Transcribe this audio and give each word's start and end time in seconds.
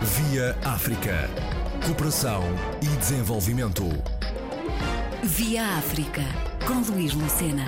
Via 0.00 0.56
África. 0.62 1.28
Cooperação 1.84 2.42
e 2.82 2.86
desenvolvimento. 2.98 3.84
Via 5.22 5.64
África, 5.78 6.22
com 6.66 6.92
Luís 6.92 7.14
Lucena. 7.14 7.64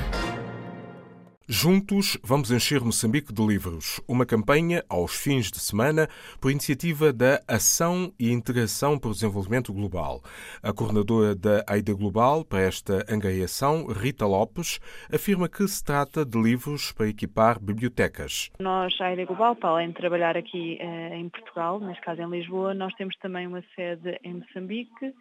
Juntos 1.50 2.18
vamos 2.22 2.50
encher 2.50 2.82
Moçambique 2.82 3.32
de 3.32 3.42
livros. 3.42 4.02
Uma 4.06 4.27
campanha 4.27 4.84
aos 4.87 5.16
fins 5.16 5.50
de 5.50 5.59
semana 5.59 6.06
por 6.43 6.50
iniciativa 6.50 7.11
da 7.11 7.40
Ação 7.48 8.12
e 8.21 8.30
Integração 8.30 8.98
para 8.98 9.09
o 9.09 9.14
Desenvolvimento 9.14 9.72
Global. 9.72 10.21
A 10.62 10.75
coordenadora 10.75 11.34
da 11.34 11.64
AIDA 11.66 11.95
Global 11.95 12.45
para 12.45 12.61
esta 12.61 13.03
angariação, 13.11 13.86
Rita 13.86 14.26
Lopes, 14.26 14.79
afirma 15.11 15.48
que 15.48 15.66
se 15.66 15.82
trata 15.82 16.22
de 16.22 16.39
livros 16.39 16.93
para 16.93 17.08
equipar 17.08 17.58
bibliotecas. 17.58 18.50
Nós, 18.61 18.94
a 19.00 19.07
AIDA 19.07 19.25
Global, 19.25 19.57
para 19.57 19.71
além 19.71 19.89
de 19.89 19.94
trabalhar 19.94 20.36
aqui 20.36 20.76
eh, 20.79 21.17
em 21.17 21.30
Portugal, 21.30 21.80
neste 21.80 22.03
caso 22.03 22.21
em 22.21 22.29
Lisboa, 22.29 22.75
nós 22.75 22.93
temos 22.96 23.17
também 23.22 23.46
uma 23.46 23.64
sede 23.75 24.21
em 24.22 24.35
Moçambique, 24.35 25.14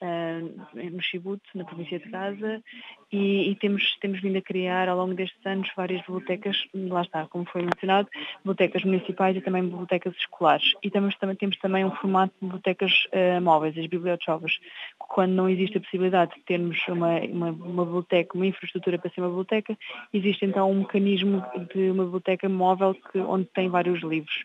uh, 0.00 0.90
no 0.90 1.02
Chibute, 1.02 1.42
na 1.54 1.64
província 1.64 1.98
de 1.98 2.08
Gaza, 2.08 2.62
e, 3.10 3.50
e, 3.50 3.56
temos, 3.56 3.96
temos 4.00 4.20
vindo 4.20 4.38
a 4.38 4.42
criar 4.42 4.88
ao 4.88 4.96
longo 4.96 5.14
destes 5.14 5.44
anos 5.44 5.70
várias 5.76 6.00
bibliotecas, 6.00 6.64
lá 6.74 7.02
está, 7.02 7.26
como 7.26 7.44
foi 7.44 7.62
mencionado, 7.62 8.08
bibliotecas 8.38 8.84
municipais 8.84 9.36
e 9.36 9.40
também 9.40 9.62
bibliotecas 9.62 10.14
escolares. 10.16 10.72
E 10.82 10.90
temos, 10.90 11.16
também, 11.16 11.36
temos 11.36 11.56
também 11.58 11.84
um 11.84 11.90
formato 11.90 12.32
de 12.34 12.46
bibliotecas 12.46 12.92
uh, 13.12 13.40
móveis, 13.40 13.76
as 13.76 13.86
bibliotecas, 13.86 14.58
quando 14.98 15.32
não 15.32 15.48
existe 15.48 15.78
a 15.78 15.80
possibilidade 15.80 16.34
de 16.34 16.40
termos 16.42 16.78
uma, 16.88 17.20
uma, 17.20 17.50
uma 17.50 17.84
biblioteca, 17.84 18.36
uma 18.36 18.46
infraestrutura 18.46 18.98
para 18.98 19.10
ser 19.10 19.20
uma 19.20 19.28
biblioteca, 19.28 19.76
existe 20.12 20.44
então 20.44 20.70
um 20.70 20.80
mecanismo 20.80 21.44
de 21.74 21.90
uma 21.90 22.04
biblioteca 22.04 22.48
móvel 22.48 22.94
que, 22.94 23.18
onde 23.18 23.46
tem 23.46 23.68
vários 23.68 24.02
livros. 24.02 24.44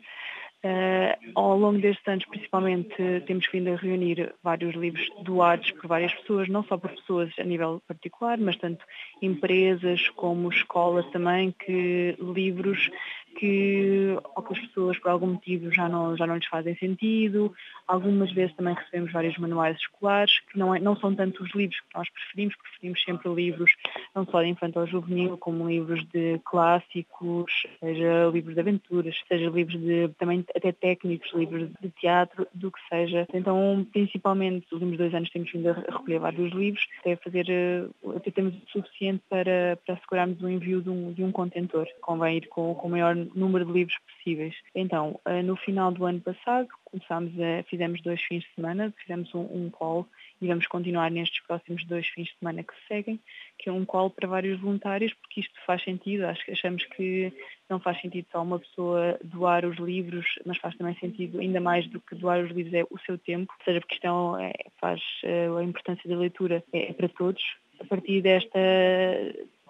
Uh, 0.65 1.13
ao 1.35 1.57
longo 1.57 1.79
destes 1.79 2.07
anos, 2.07 2.25
principalmente, 2.25 2.95
temos 3.27 3.45
vindo 3.51 3.71
a 3.71 3.75
reunir 3.75 4.33
vários 4.43 4.75
livros 4.75 5.07
doados 5.21 5.69
por 5.71 5.87
várias 5.87 6.13
pessoas, 6.15 6.49
não 6.49 6.63
só 6.63 6.77
por 6.77 6.89
pessoas 6.89 7.31
a 7.37 7.43
nível 7.43 7.81
particular, 7.87 8.39
mas 8.39 8.57
tanto 8.57 8.83
empresas 9.21 10.09
como 10.09 10.49
escolas 10.49 11.05
também, 11.11 11.51
que 11.51 12.17
livros 12.19 12.89
que, 13.37 14.17
ou 14.35 14.43
que 14.43 14.53
as 14.53 14.59
pessoas 14.67 14.97
por 14.99 15.11
algum 15.11 15.27
motivo 15.27 15.71
já 15.71 15.87
não, 15.87 16.17
já 16.17 16.25
não 16.25 16.35
lhes 16.35 16.47
fazem 16.47 16.75
sentido. 16.75 17.53
Algumas 17.87 18.31
vezes 18.31 18.55
também 18.55 18.73
recebemos 18.73 19.11
vários 19.11 19.37
manuais 19.37 19.77
escolares, 19.77 20.39
que 20.51 20.57
não, 20.57 20.73
é, 20.73 20.79
não 20.79 20.95
são 20.95 21.13
tanto 21.13 21.43
os 21.43 21.53
livros 21.53 21.79
que 21.79 21.97
nós 21.97 22.09
preferimos, 22.09 22.55
preferimos 22.55 23.03
sempre 23.03 23.33
livros 23.33 23.71
não 24.15 24.25
só 24.25 24.41
de 24.41 24.49
infantil 24.49 24.87
juvenil, 24.87 25.37
como 25.37 25.67
livros 25.67 26.03
de 26.07 26.39
clássicos, 26.43 27.51
seja 27.79 28.29
livros 28.33 28.55
de 28.55 28.59
aventuras, 28.59 29.15
seja 29.27 29.49
livros 29.49 29.79
de 29.79 30.09
também 30.17 30.43
até 30.55 30.71
técnicos, 30.71 31.31
livros 31.33 31.69
de 31.81 31.89
teatro, 31.91 32.47
do 32.53 32.71
que 32.71 32.79
seja. 32.89 33.27
Então, 33.33 33.85
principalmente, 33.91 34.63
nos 34.63 34.71
últimos 34.71 34.97
dois 34.97 35.13
anos 35.13 35.29
temos 35.29 35.51
vindo 35.51 35.69
a 35.69 35.73
recolher 35.73 36.19
vários 36.19 36.51
livros, 36.53 36.83
até 36.99 37.15
fazer, 37.17 37.45
eh, 37.49 37.85
até 38.15 38.31
temos 38.31 38.55
o 38.55 38.69
suficiente 38.71 39.21
para, 39.29 39.77
para 39.85 39.95
assegurarmos 39.95 40.41
o 40.41 40.49
envio 40.49 40.81
de 40.81 40.89
um, 40.89 41.13
de 41.13 41.23
um 41.23 41.31
contentor. 41.31 41.87
Convém 42.01 42.37
ir 42.37 42.47
com, 42.47 42.73
com 42.73 42.89
maior 42.89 43.15
número 43.35 43.65
de 43.65 43.71
livros 43.71 43.97
possíveis. 43.99 44.55
Então, 44.73 45.19
eh, 45.25 45.41
no 45.41 45.55
final 45.55 45.91
do 45.91 46.05
ano 46.05 46.21
passado, 46.21 46.67
começámos 46.85 47.33
a, 47.39 47.63
fizemos 47.63 48.01
dois 48.01 48.21
fins 48.21 48.43
de 48.43 48.55
semana, 48.55 48.93
fizemos 48.97 49.33
um, 49.33 49.41
um 49.41 49.69
call 49.69 50.07
e 50.41 50.47
vamos 50.47 50.67
continuar 50.67 51.09
nestes 51.09 51.41
próximos 51.45 51.83
dois 51.85 52.07
fins 52.07 52.27
de 52.27 52.37
semana 52.39 52.63
que 52.63 52.73
se 52.73 52.87
seguem, 52.87 53.19
que 53.57 53.69
é 53.69 53.71
um 53.73 53.85
call 53.85 54.09
para 54.09 54.27
vários 54.27 54.59
voluntários, 54.59 55.13
porque 55.13 55.41
isto 55.41 55.53
faz 55.65 55.83
sentido, 55.83 56.25
acho 56.25 56.45
que 56.45 56.51
achamos 56.51 56.85
que 56.85 57.33
não 57.69 57.79
faz 57.79 57.99
sentido 58.01 58.27
só 58.31 58.43
uma 58.43 58.59
pessoa 58.59 59.17
doar 59.23 59.65
os 59.65 59.77
livros, 59.77 60.25
mas 60.45 60.57
faz 60.57 60.75
também 60.75 60.95
sentido, 60.95 61.39
ainda 61.39 61.59
mais 61.59 61.87
do 61.87 61.99
que 61.99 62.15
doar 62.15 62.43
os 62.43 62.51
livros, 62.51 62.73
é 62.73 62.83
o 62.83 62.99
seu 63.05 63.17
tempo, 63.17 63.51
ou 63.57 63.65
seja, 63.65 63.79
porque 63.81 63.95
isto 63.95 64.37
é, 64.37 64.53
faz 64.79 65.01
eh, 65.23 65.47
a 65.47 65.63
importância 65.63 66.09
da 66.09 66.17
leitura 66.17 66.63
é, 66.71 66.89
é 66.89 66.93
para 66.93 67.09
todos. 67.09 67.43
A 67.79 67.85
partir 67.85 68.21
desta 68.21 68.59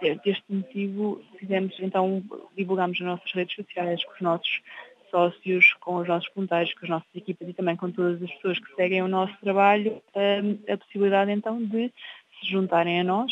deste 0.01 0.43
motivo 0.49 1.21
fizemos 1.39 1.75
então 1.79 2.23
divulgamos 2.55 2.99
nas 2.99 3.09
nossas 3.09 3.31
redes 3.31 3.55
sociais 3.55 4.03
com 4.03 4.13
os 4.13 4.21
nossos 4.21 4.61
sócios, 5.09 5.73
com 5.79 5.97
os 5.97 6.07
nossos 6.07 6.29
voluntários, 6.33 6.73
com 6.73 6.85
as 6.85 6.89
nossas 6.89 7.15
equipas 7.15 7.47
e 7.47 7.53
também 7.53 7.75
com 7.75 7.91
todas 7.91 8.21
as 8.21 8.31
pessoas 8.33 8.59
que 8.59 8.75
seguem 8.75 9.01
o 9.01 9.07
nosso 9.07 9.35
trabalho, 9.41 10.01
hum, 10.15 10.57
a 10.71 10.77
possibilidade 10.77 11.31
então 11.31 11.63
de 11.63 11.91
se 12.39 12.51
juntarem 12.51 12.99
a 12.99 13.03
nós. 13.03 13.31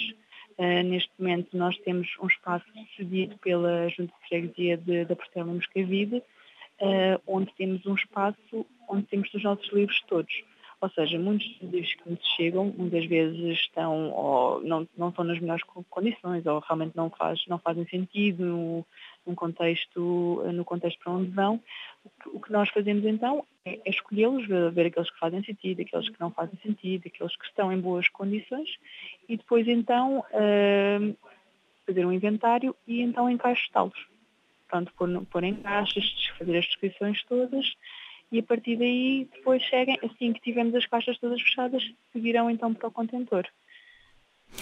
Uh, 0.57 0.83
neste 0.85 1.11
momento 1.19 1.55
nós 1.57 1.77
temos 1.79 2.07
um 2.21 2.27
espaço 2.27 2.65
cedido 2.95 3.37
pela 3.39 3.89
Junta 3.89 4.13
de 4.21 4.27
Freguesia 4.29 5.05
da 5.05 5.15
Portela 5.15 5.53
Moscavide, 5.53 6.17
uh, 6.17 7.21
onde 7.27 7.53
temos 7.57 7.85
um 7.85 7.95
espaço 7.95 8.65
onde 8.87 9.03
temos 9.07 9.33
os 9.33 9.43
nossos 9.43 9.67
livros 9.73 10.01
todos. 10.07 10.33
Ou 10.85 10.91
seja, 10.91 11.17
muitos 11.17 11.47
dos 11.59 11.71
livros 11.71 11.93
que 11.95 12.09
nos 12.11 12.19
chegam, 12.35 12.71
muitas 12.77 13.05
vezes 13.07 13.57
estão 13.57 14.11
ou 14.11 14.61
não, 14.61 14.87
não 14.95 15.09
estão 15.09 15.25
nas 15.25 15.39
melhores 15.39 15.63
condições 15.89 16.45
ou 16.45 16.59
realmente 16.59 16.95
não, 16.95 17.09
faz, 17.09 17.43
não 17.47 17.57
fazem 17.57 17.87
sentido 17.87 18.45
no, 18.45 18.85
num 19.25 19.33
contexto, 19.33 20.43
no 20.53 20.63
contexto 20.63 20.99
para 20.99 21.13
onde 21.13 21.31
vão. 21.31 21.59
O 22.03 22.09
que, 22.21 22.29
o 22.37 22.39
que 22.39 22.51
nós 22.51 22.69
fazemos 22.69 23.03
então 23.03 23.43
é, 23.65 23.79
é 23.83 23.89
escolhê-los, 23.89 24.45
ver, 24.45 24.71
ver, 24.71 24.85
aqueles 24.85 25.09
que 25.09 25.17
fazem 25.17 25.43
sentido, 25.43 25.81
aqueles 25.81 26.07
que 26.07 26.19
não 26.19 26.29
fazem 26.29 26.59
sentido, 26.61 27.07
aqueles 27.07 27.35
que 27.35 27.45
estão 27.45 27.73
em 27.73 27.79
boas 27.79 28.07
condições 28.09 28.77
e 29.27 29.37
depois 29.37 29.67
então 29.67 30.19
uh, 30.19 31.17
fazer 31.87 32.05
um 32.05 32.13
inventário 32.13 32.75
e 32.87 33.01
então 33.01 33.27
encaixá-los. 33.27 34.05
Portanto, 34.69 34.93
pôr, 34.95 35.25
pôr 35.31 35.43
em 35.43 35.55
caixas, 35.55 36.05
fazer 36.37 36.59
as 36.59 36.65
descrições 36.65 37.23
todas 37.23 37.75
e 38.31 38.39
a 38.39 38.43
partir 38.43 38.77
daí 38.77 39.27
depois 39.33 39.67
seguem, 39.69 39.97
assim 40.03 40.33
que 40.33 40.41
tivermos 40.41 40.75
as 40.75 40.85
caixas 40.85 41.17
todas 41.19 41.41
fechadas, 41.41 41.83
seguirão 42.11 42.49
então 42.49 42.73
para 42.73 42.87
o 42.87 42.91
contentor. 42.91 43.45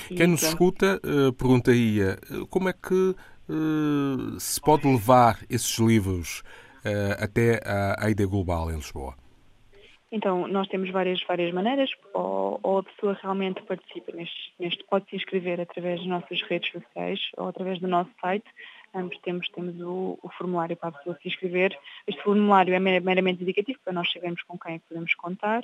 Quem 0.08 0.28
nos 0.28 0.44
escuta 0.44 1.00
uh, 1.04 1.34
perguntaria 1.34 2.18
como 2.50 2.70
é 2.70 2.74
que 2.74 3.16
uh, 3.50 4.40
se 4.40 4.60
pode 4.62 4.88
levar 4.88 5.40
esses 5.50 5.78
livros 5.78 6.42
uh, 6.86 7.24
até 7.24 7.60
a 7.66 8.06
AIDA 8.06 8.26
Global 8.26 8.72
em 8.72 8.76
Lisboa? 8.76 9.16
Então, 10.12 10.48
nós 10.48 10.68
temos 10.68 10.92
várias, 10.92 11.24
várias 11.24 11.52
maneiras, 11.52 11.90
ou, 12.14 12.60
ou 12.62 12.78
a 12.78 12.84
pessoa 12.84 13.18
realmente 13.20 13.64
participa 13.64 14.12
neste, 14.12 14.54
neste, 14.60 14.84
pode 14.84 15.10
se 15.10 15.16
inscrever 15.16 15.60
através 15.60 16.00
das 16.00 16.08
nossas 16.08 16.40
redes 16.44 16.72
sociais 16.72 17.20
ou 17.36 17.48
através 17.48 17.80
do 17.80 17.88
nosso 17.88 18.12
site, 18.22 18.46
ambos 18.94 19.18
temos, 19.20 19.48
temos 19.50 19.80
o, 19.82 20.20
o, 20.22 20.30
formulário 20.30 20.76
para 20.78 20.90
a 20.90 20.92
pessoa 20.92 21.18
se 21.22 21.28
inscrever. 21.28 21.78
Este 22.08 22.22
formulário 22.22 22.74
é 22.74 22.80
meramente 22.80 23.42
indicativo 23.42 23.80
para 23.84 23.94
nós 23.94 24.12
sabermos 24.12 24.42
com 24.44 24.58
quem 24.58 24.76
é 24.76 24.80
que 24.80 24.88
podemos 24.88 25.14
contar 25.16 25.64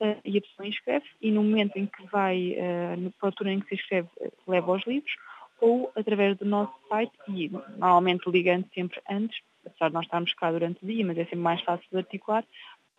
uh, 0.00 0.16
e 0.24 0.38
a 0.38 0.40
pessoa 0.40 0.66
inscreve 0.66 1.06
e 1.20 1.30
no 1.30 1.42
momento 1.42 1.76
em 1.76 1.86
que 1.86 2.06
vai, 2.06 2.56
uh, 2.58 3.00
na 3.00 3.10
altura 3.20 3.52
em 3.52 3.60
que 3.60 3.68
se 3.68 3.74
inscreve, 3.74 4.08
leva 4.46 4.72
os 4.72 4.86
livros 4.86 5.12
ou 5.60 5.92
através 5.94 6.36
do 6.38 6.44
nosso 6.44 6.72
site 6.88 7.12
e 7.28 7.50
normalmente 7.76 8.30
ligando 8.30 8.66
sempre 8.74 9.00
antes, 9.10 9.38
apesar 9.64 9.88
de 9.88 9.94
nós 9.94 10.04
estarmos 10.06 10.32
cá 10.34 10.50
durante 10.50 10.82
o 10.82 10.86
dia, 10.86 11.04
mas 11.04 11.18
é 11.18 11.24
sempre 11.24 11.38
mais 11.38 11.60
fácil 11.62 11.86
de 11.90 11.98
articular, 11.98 12.44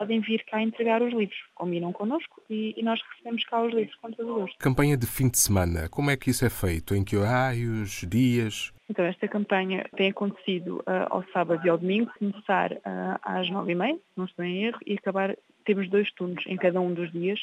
podem 0.01 0.19
vir 0.19 0.43
cá 0.45 0.61
entregar 0.61 1.01
os 1.03 1.13
livros. 1.13 1.37
Combinam 1.53 1.93
connosco 1.93 2.41
e, 2.49 2.73
e 2.75 2.83
nós 2.83 2.99
recebemos 3.11 3.43
cá 3.45 3.63
os 3.63 3.71
livros 3.71 3.95
com 3.97 4.11
todo 4.11 4.31
o 4.31 4.39
gosto. 4.41 4.57
Campanha 4.57 4.97
de 4.97 5.05
fim 5.05 5.29
de 5.29 5.37
semana, 5.37 5.87
como 5.89 6.09
é 6.09 6.17
que 6.17 6.31
isso 6.31 6.43
é 6.43 6.49
feito? 6.49 6.95
Em 6.95 7.03
que 7.03 7.15
horários, 7.15 8.03
dias? 8.09 8.73
Então, 8.91 9.05
esta 9.05 9.25
campanha 9.25 9.85
tem 9.95 10.09
acontecido 10.09 10.79
uh, 10.79 11.07
ao 11.09 11.23
sábado 11.31 11.65
e 11.65 11.69
ao 11.69 11.77
domingo, 11.77 12.11
começar 12.19 12.73
uh, 12.73 13.17
às 13.23 13.49
nove 13.49 13.71
e 13.71 13.75
meia, 13.75 13.97
não 14.17 14.25
estou 14.25 14.43
em 14.43 14.65
erro, 14.65 14.79
e 14.85 14.95
acabar, 14.95 15.33
temos 15.63 15.89
dois 15.89 16.11
turnos 16.11 16.45
em 16.45 16.57
cada 16.57 16.81
um 16.81 16.93
dos 16.93 17.09
dias, 17.09 17.39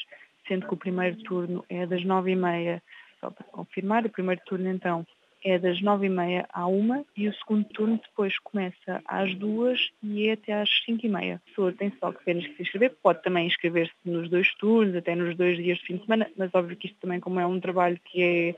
sendo 0.47 0.67
que 0.67 0.73
o 0.75 0.77
primeiro 0.77 1.15
turno 1.23 1.65
é 1.67 1.87
das 1.87 2.05
nove 2.05 2.33
e 2.33 2.35
meia, 2.35 2.83
só 3.19 3.31
para 3.31 3.43
confirmar, 3.45 4.05
o 4.05 4.11
primeiro 4.11 4.39
turno 4.45 4.69
então 4.69 5.03
é 5.43 5.57
das 5.57 5.81
nove 5.81 6.05
e 6.05 6.09
meia 6.09 6.45
à 6.53 6.67
uma 6.67 7.03
e 7.15 7.27
o 7.27 7.33
segundo 7.33 7.65
turno 7.69 7.97
depois 7.97 8.37
começa 8.39 9.01
às 9.05 9.33
duas 9.35 9.79
e 10.03 10.27
é 10.27 10.33
até 10.33 10.53
às 10.53 10.69
cinco 10.85 11.05
e 11.05 11.09
meia. 11.09 11.35
A 11.35 11.49
pessoa 11.49 11.71
tem 11.71 11.91
só 11.99 12.11
que 12.11 12.19
apenas 12.19 12.45
que 12.45 12.55
se 12.57 12.61
inscrever, 12.63 12.93
pode 13.01 13.23
também 13.23 13.47
inscrever-se 13.47 13.93
nos 14.05 14.29
dois 14.29 14.53
turnos, 14.55 14.95
até 14.95 15.15
nos 15.15 15.35
dois 15.35 15.57
dias 15.57 15.79
de 15.79 15.85
fim 15.85 15.95
de 15.95 16.03
semana, 16.03 16.29
mas 16.37 16.53
óbvio 16.53 16.77
que 16.77 16.87
isto 16.87 16.99
também 16.99 17.19
como 17.19 17.39
é 17.39 17.45
um 17.47 17.59
trabalho 17.59 17.99
que 18.05 18.21
é 18.21 18.55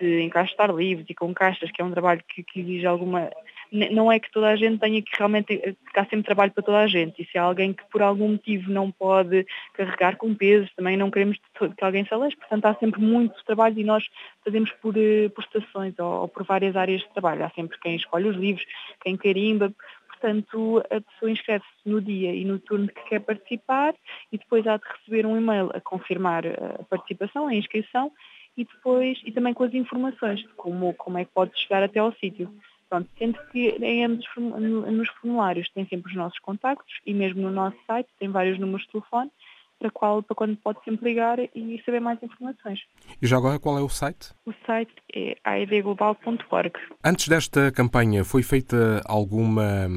de 0.00 0.22
encaixar 0.22 0.74
livros 0.74 1.08
e 1.08 1.14
com 1.14 1.32
caixas, 1.34 1.70
que 1.70 1.80
é 1.80 1.84
um 1.84 1.90
trabalho 1.90 2.22
que, 2.28 2.42
que 2.42 2.60
exige 2.60 2.86
alguma 2.86 3.30
não 3.70 4.10
é 4.10 4.18
que 4.18 4.30
toda 4.30 4.48
a 4.48 4.56
gente 4.56 4.78
tenha 4.78 5.02
que 5.02 5.10
realmente 5.16 5.76
ficar 5.86 6.04
sempre 6.04 6.22
trabalho 6.22 6.52
para 6.52 6.62
toda 6.62 6.78
a 6.78 6.86
gente. 6.86 7.20
E 7.20 7.26
se 7.26 7.36
há 7.36 7.42
alguém 7.42 7.72
que 7.72 7.84
por 7.90 8.02
algum 8.02 8.28
motivo 8.28 8.70
não 8.70 8.90
pode 8.90 9.46
carregar 9.74 10.16
com 10.16 10.34
pesos, 10.34 10.72
também 10.74 10.96
não 10.96 11.10
queremos 11.10 11.38
que 11.54 11.84
alguém 11.84 12.04
se 12.04 12.14
aleje. 12.14 12.36
Portanto, 12.36 12.64
há 12.64 12.74
sempre 12.76 13.00
muito 13.00 13.44
trabalho 13.44 13.78
e 13.78 13.84
nós 13.84 14.04
fazemos 14.44 14.70
por, 14.80 14.96
eh, 14.96 15.28
por 15.28 15.44
estações 15.44 15.94
ou, 15.98 16.22
ou 16.22 16.28
por 16.28 16.44
várias 16.44 16.76
áreas 16.76 17.02
de 17.02 17.08
trabalho. 17.10 17.44
Há 17.44 17.50
sempre 17.50 17.78
quem 17.78 17.96
escolhe 17.96 18.28
os 18.28 18.36
livros, 18.36 18.64
quem 19.02 19.16
carimba. 19.16 19.72
Portanto, 20.08 20.82
a 20.90 21.00
pessoa 21.00 21.30
inscreve-se 21.30 21.88
no 21.88 22.00
dia 22.00 22.34
e 22.34 22.44
no 22.44 22.58
turno 22.58 22.88
que 22.88 23.08
quer 23.08 23.20
participar 23.20 23.94
e 24.32 24.38
depois 24.38 24.66
há 24.66 24.76
de 24.76 24.82
receber 24.84 25.24
um 25.24 25.36
e-mail 25.36 25.70
a 25.72 25.80
confirmar 25.80 26.44
a 26.44 26.82
participação, 26.84 27.46
a 27.46 27.54
inscrição 27.54 28.10
e 28.58 28.64
depois 28.64 29.20
e 29.24 29.30
também 29.30 29.54
com 29.54 29.62
as 29.62 29.72
informações 29.72 30.44
como, 30.56 30.92
como 30.94 31.16
é 31.16 31.24
que 31.24 31.30
pode 31.32 31.56
chegar 31.58 31.82
até 31.82 32.00
ao 32.00 32.12
sítio. 32.14 32.52
Pronto, 32.90 33.08
sendo 33.16 33.38
que 33.52 33.68
em 33.80 34.04
ambos 34.04 34.26
nos 34.36 35.08
formulários 35.10 35.68
tem 35.70 35.86
sempre 35.86 36.10
os 36.10 36.16
nossos 36.16 36.38
contactos 36.40 36.92
e 37.06 37.14
mesmo 37.14 37.42
no 37.42 37.50
nosso 37.50 37.76
site 37.86 38.08
tem 38.18 38.30
vários 38.30 38.58
números 38.58 38.82
de 38.82 38.92
telefone 38.92 39.30
para, 39.78 39.90
qual, 39.90 40.22
para 40.22 40.34
quando 40.34 40.56
pode 40.56 40.78
sempre 40.84 41.08
ligar 41.08 41.38
e 41.38 41.82
saber 41.84 42.00
mais 42.00 42.22
informações. 42.22 42.80
E 43.20 43.26
já 43.26 43.36
agora 43.36 43.58
qual 43.58 43.78
é 43.78 43.82
o 43.82 43.88
site? 43.88 44.32
O 44.44 44.52
site 44.66 44.92
é 45.14 45.36
aedglobal.org. 45.44 46.72
Antes 47.04 47.28
desta 47.28 47.70
campanha 47.72 48.24
foi 48.24 48.42
feita 48.42 49.02
alguma 49.06 49.88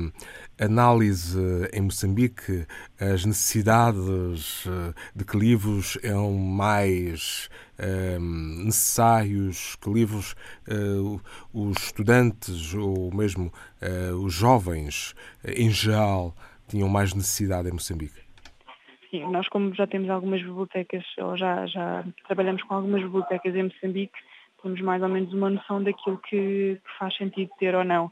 análise 0.59 1.39
em 1.73 1.81
Moçambique 1.81 2.65
as 2.99 3.25
necessidades 3.25 4.65
eh, 4.67 4.93
de 5.15 5.25
que 5.25 5.35
livros 5.35 5.97
eram 6.03 6.33
mais 6.33 7.49
um, 8.19 8.65
necessários, 8.65 9.75
que 9.77 9.89
livros 9.89 10.35
uh, 10.67 11.19
os 11.51 11.77
estudantes 11.77 12.75
ou 12.75 13.11
mesmo 13.11 13.51
uh, 13.81 14.15
os 14.17 14.33
jovens 14.33 15.15
em 15.43 15.71
geral 15.71 16.35
tinham 16.67 16.87
mais 16.87 17.13
necessidade 17.13 17.69
em 17.69 17.71
Moçambique? 17.71 18.20
Sim, 19.11 19.29
nós 19.29 19.47
como 19.49 19.75
já 19.75 19.85
temos 19.85 20.09
algumas 20.09 20.41
bibliotecas, 20.41 21.03
ou 21.19 21.35
já, 21.35 21.67
já 21.67 22.03
trabalhamos 22.25 22.63
com 22.63 22.75
algumas 22.75 23.03
bibliotecas 23.03 23.53
em 23.53 23.63
Moçambique, 23.63 24.17
temos 24.63 24.79
mais 24.79 25.03
ou 25.03 25.09
menos 25.09 25.33
uma 25.33 25.49
noção 25.49 25.83
daquilo 25.83 26.17
que, 26.19 26.79
que 26.81 26.97
faz 26.97 27.15
sentido 27.17 27.51
ter 27.59 27.75
ou 27.75 27.83
não. 27.83 28.05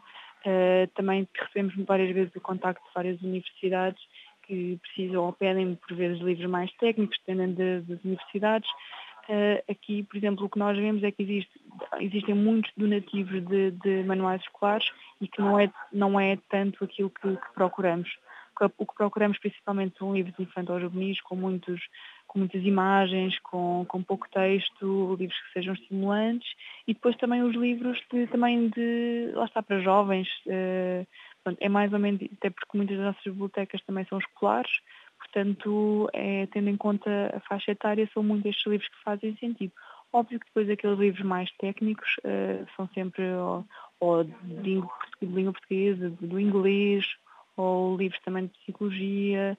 Uh, 0.45 0.87
também 0.95 1.27
recebemos 1.33 1.73
várias 1.85 2.13
vezes 2.13 2.35
o 2.35 2.41
contacto 2.41 2.85
de 2.85 2.93
várias 2.93 3.21
universidades 3.21 4.01
que 4.43 4.77
precisam 4.81 5.25
ou 5.25 5.31
pedem 5.31 5.75
por 5.75 5.95
vezes 5.95 6.21
livros 6.21 6.49
mais 6.49 6.71
técnicos, 6.73 7.17
dependendo 7.19 7.55
de, 7.55 7.81
das 7.81 8.03
universidades. 8.03 8.69
Uh, 9.29 9.71
aqui, 9.71 10.03
por 10.03 10.17
exemplo, 10.17 10.45
o 10.45 10.49
que 10.49 10.59
nós 10.59 10.77
vemos 10.77 11.03
é 11.03 11.11
que 11.11 11.23
existe, 11.23 11.51
existem 11.99 12.35
muitos 12.35 12.71
donativos 12.75 13.45
de, 13.45 13.71
de, 13.71 14.03
manuais 14.03 14.41
escolares 14.41 14.91
e 15.21 15.27
que 15.27 15.39
não 15.39 15.57
é, 15.57 15.71
não 15.93 16.19
é 16.19 16.37
tanto 16.49 16.83
aquilo 16.83 17.09
que, 17.09 17.37
que 17.37 17.53
procuramos 17.53 18.09
o 18.65 18.85
que 18.85 18.95
procuramos 18.95 19.37
principalmente 19.37 19.97
são 19.97 20.13
livros 20.13 20.37
infantis 20.39 20.81
juvenis 20.81 21.21
com, 21.21 21.35
muitos, 21.35 21.81
com 22.27 22.39
muitas 22.39 22.63
imagens, 22.63 23.37
com, 23.39 23.85
com 23.87 24.03
pouco 24.03 24.27
texto, 24.29 25.15
livros 25.19 25.39
que 25.39 25.53
sejam 25.53 25.73
estimulantes 25.73 26.49
e 26.87 26.93
depois 26.93 27.15
também 27.17 27.41
os 27.43 27.55
livros 27.55 27.99
de, 28.11 28.27
também 28.27 28.69
de, 28.69 29.31
lá 29.33 29.45
está, 29.45 29.61
para 29.61 29.81
jovens, 29.81 30.27
uh, 30.47 31.07
é 31.59 31.69
mais 31.69 31.91
ou 31.93 31.99
menos, 31.99 32.21
até 32.37 32.49
porque 32.49 32.77
muitas 32.77 32.97
das 32.97 33.07
nossas 33.07 33.23
bibliotecas 33.23 33.81
também 33.83 34.05
são 34.05 34.19
escolares, 34.19 34.71
portanto, 35.17 36.09
é, 36.13 36.45
tendo 36.47 36.69
em 36.69 36.77
conta 36.77 37.09
a 37.35 37.39
faixa 37.41 37.71
etária, 37.71 38.09
são 38.13 38.23
muitos 38.23 38.51
estes 38.51 38.65
livros 38.65 38.89
que 38.89 39.03
fazem 39.03 39.35
sentido. 39.37 39.73
Óbvio 40.11 40.39
que 40.39 40.47
depois 40.47 40.69
aqueles 40.69 40.97
livros 40.97 41.23
mais 41.23 41.51
técnicos 41.57 42.09
uh, 42.19 42.65
são 42.75 42.87
sempre 42.89 43.23
ou, 43.33 43.63
ou 43.99 44.23
de 44.23 44.81
língua 45.21 45.53
portuguesa, 45.53 46.09
do 46.09 46.39
inglês, 46.39 47.05
ou 47.59 47.97
livros 47.97 48.19
também 48.23 48.45
de 48.45 48.53
psicologia. 48.59 49.57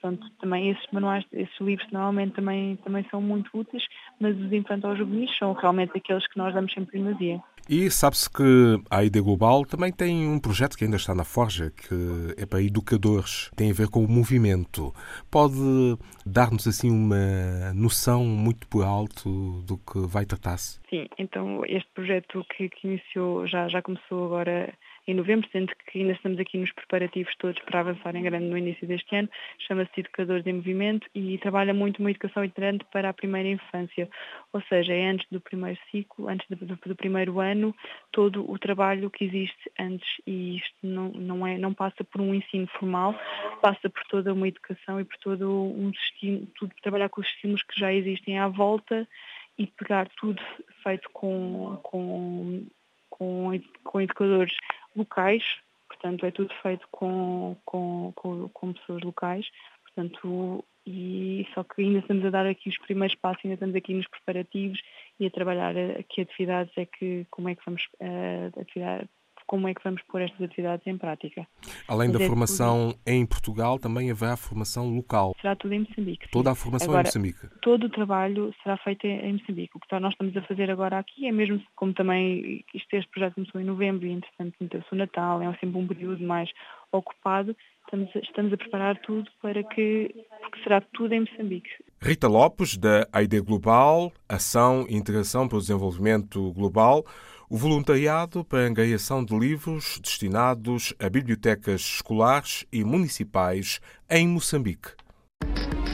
Portanto, 0.00 0.30
também 0.40 0.70
esses 0.70 0.86
manuais, 0.92 1.24
esses 1.32 1.60
livros 1.60 1.90
normalmente 1.90 2.34
também, 2.34 2.76
também 2.76 3.04
são 3.10 3.20
muito 3.20 3.50
úteis, 3.52 3.82
mas 4.20 4.36
os 4.36 4.52
infantos 4.52 4.96
juvenis 4.96 5.36
são 5.36 5.52
realmente 5.52 5.96
aqueles 5.96 6.24
que 6.28 6.38
nós 6.38 6.54
damos 6.54 6.72
sempre 6.72 6.92
primazia. 6.92 7.42
E 7.68 7.90
sabe-se 7.90 8.30
que 8.32 8.80
a 8.90 9.04
ID 9.04 9.18
Global 9.18 9.66
também 9.66 9.92
tem 9.92 10.26
um 10.26 10.38
projeto 10.38 10.78
que 10.78 10.84
ainda 10.84 10.96
está 10.96 11.14
na 11.14 11.24
forja, 11.24 11.70
que 11.70 12.40
é 12.40 12.46
para 12.46 12.62
educadores, 12.62 13.50
tem 13.56 13.70
a 13.70 13.74
ver 13.74 13.90
com 13.90 14.02
o 14.04 14.08
movimento. 14.08 14.94
Pode 15.30 15.98
dar-nos 16.24 16.66
assim 16.66 16.90
uma 16.90 17.74
noção 17.74 18.24
muito 18.24 18.66
por 18.68 18.84
alto 18.84 19.62
do 19.66 19.76
que 19.78 19.98
vai 20.06 20.24
tratar-se? 20.24 20.80
Sim, 20.88 21.08
então 21.18 21.62
este 21.66 21.90
projeto 21.92 22.46
que, 22.56 22.70
que 22.70 22.86
iniciou 22.86 23.46
já, 23.46 23.68
já 23.68 23.82
começou 23.82 24.26
agora 24.26 24.72
em 25.08 25.14
novembro, 25.14 25.48
sendo 25.50 25.72
que 25.90 26.00
ainda 26.00 26.12
estamos 26.12 26.38
aqui 26.38 26.58
nos 26.58 26.70
preparativos 26.72 27.34
todos 27.38 27.60
para 27.62 27.80
avançar 27.80 28.14
em 28.14 28.22
grande 28.22 28.44
no 28.44 28.58
início 28.58 28.86
deste 28.86 29.16
ano. 29.16 29.28
Chama-se 29.66 30.00
Educadores 30.00 30.46
em 30.46 30.52
Movimento 30.52 31.08
e 31.14 31.38
trabalha 31.38 31.72
muito 31.72 32.00
uma 32.00 32.10
educação 32.10 32.44
itinerante 32.44 32.84
para 32.92 33.08
a 33.08 33.14
primeira 33.14 33.48
infância, 33.48 34.08
ou 34.52 34.60
seja, 34.68 34.92
é 34.92 35.08
antes 35.08 35.26
do 35.30 35.40
primeiro 35.40 35.78
ciclo, 35.90 36.28
antes 36.28 36.46
do, 36.50 36.56
do, 36.76 36.94
primeiro 36.94 37.40
ano, 37.40 37.74
todo 38.12 38.48
o 38.50 38.58
trabalho 38.58 39.10
que 39.10 39.24
existe 39.24 39.72
antes 39.78 40.08
e 40.26 40.58
isto 40.58 40.76
não, 40.82 41.08
não, 41.08 41.46
é, 41.46 41.56
não 41.56 41.72
passa 41.72 42.04
por 42.04 42.20
um 42.20 42.34
ensino 42.34 42.66
formal, 42.78 43.18
passa 43.62 43.88
por 43.88 44.04
toda 44.10 44.34
uma 44.34 44.46
educação 44.46 45.00
e 45.00 45.04
por 45.04 45.16
todo 45.16 45.50
um 45.50 45.90
estímulo, 45.90 46.46
tudo 46.54 46.74
trabalhar 46.82 47.08
com 47.08 47.22
os 47.22 47.26
estímulos 47.26 47.62
que 47.62 47.80
já 47.80 47.92
existem 47.94 48.38
à 48.38 48.46
volta 48.46 49.08
e 49.56 49.66
pegar 49.66 50.08
tudo 50.20 50.42
feito 50.82 51.08
com, 51.12 51.78
com, 51.82 52.66
com, 53.10 53.60
com 53.82 54.00
educadores 54.00 54.54
locais, 54.98 55.42
portanto 55.88 56.26
é 56.26 56.30
tudo 56.30 56.52
feito 56.62 56.86
com, 56.90 57.56
com, 57.64 58.12
com, 58.14 58.48
com 58.48 58.72
pessoas 58.72 59.02
locais, 59.02 59.46
portanto, 59.84 60.64
e 60.86 61.46
só 61.54 61.64
que 61.64 61.82
ainda 61.82 61.98
estamos 61.98 62.24
a 62.24 62.30
dar 62.30 62.46
aqui 62.46 62.68
os 62.68 62.78
primeiros 62.78 63.14
passos, 63.16 63.44
ainda 63.44 63.54
estamos 63.54 63.74
aqui 63.74 63.94
nos 63.94 64.08
preparativos 64.08 64.80
e 65.20 65.26
a 65.26 65.30
trabalhar 65.30 65.74
que 66.08 66.22
atividades 66.22 66.72
é 66.76 66.86
que, 66.86 67.26
como 67.30 67.48
é 67.48 67.54
que 67.54 67.62
vamos 67.64 67.82
uh, 68.00 68.60
atividade, 68.60 69.08
como 69.48 69.66
é 69.66 69.74
que 69.74 69.82
vamos 69.82 70.02
pôr 70.02 70.20
estas 70.20 70.42
atividades 70.42 70.86
em 70.86 70.96
prática. 70.96 71.48
Além 71.88 72.12
da 72.12 72.20
formação 72.20 72.90
tudo... 72.90 73.00
em 73.06 73.26
Portugal, 73.26 73.78
também 73.78 74.10
haverá 74.10 74.36
formação 74.36 74.94
local. 74.94 75.34
Será 75.40 75.56
tudo 75.56 75.72
em 75.72 75.80
Moçambique. 75.80 76.26
Sim. 76.26 76.30
Toda 76.30 76.52
a 76.52 76.54
formação 76.54 76.88
agora, 76.88 77.02
em 77.02 77.08
Moçambique. 77.08 77.48
Todo 77.62 77.86
o 77.86 77.88
trabalho 77.90 78.54
será 78.62 78.76
feito 78.76 79.06
em 79.06 79.32
Moçambique. 79.32 79.70
O 79.74 79.80
que 79.80 79.98
nós 79.98 80.12
estamos 80.12 80.36
a 80.36 80.42
fazer 80.42 80.70
agora 80.70 80.98
aqui 80.98 81.26
é 81.26 81.32
mesmo, 81.32 81.60
como 81.74 81.94
também 81.94 82.62
isto, 82.74 82.94
este 82.94 83.10
projeto 83.10 83.34
começou 83.34 83.60
em 83.60 83.64
novembro 83.64 84.06
e, 84.06 84.12
entretanto, 84.12 84.54
meteu-se 84.60 84.92
o 84.92 84.96
Natal, 84.96 85.42
é 85.42 85.50
sempre 85.56 85.78
um 85.78 85.86
período 85.86 86.22
mais 86.22 86.50
ocupado, 86.92 87.56
estamos, 87.84 88.10
estamos 88.16 88.52
a 88.52 88.56
preparar 88.56 89.00
tudo 89.00 89.30
para 89.40 89.62
que, 89.64 90.14
porque 90.42 90.62
será 90.62 90.80
tudo 90.92 91.14
em 91.14 91.20
Moçambique. 91.20 91.70
Rita 92.00 92.28
Lopes, 92.28 92.76
da 92.76 93.08
AID 93.12 93.40
Global, 93.40 94.12
Ação 94.28 94.86
e 94.88 94.94
Integração 94.94 95.48
para 95.48 95.56
o 95.56 95.60
Desenvolvimento 95.60 96.52
Global, 96.52 97.04
o 97.48 97.56
voluntariado 97.56 98.44
para 98.44 98.60
a 98.60 98.66
angariação 98.66 99.24
de 99.24 99.36
livros 99.36 99.98
destinados 100.02 100.92
a 100.98 101.08
bibliotecas 101.08 101.80
escolares 101.80 102.64
e 102.72 102.84
municipais 102.84 103.80
em 104.08 104.28
Moçambique. 104.28 104.90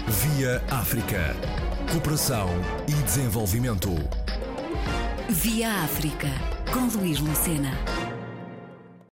Via 0.09 0.63
África. 0.71 1.35
Cooperação 1.91 2.49
e 2.89 3.03
desenvolvimento. 3.05 3.91
Via 5.31 5.83
África, 5.83 6.29
com 6.73 6.99
Luís 6.99 7.21
Lucena. 7.21 7.73